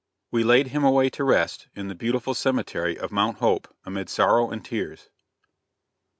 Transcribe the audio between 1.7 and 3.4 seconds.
in the beautiful cemetery of Mount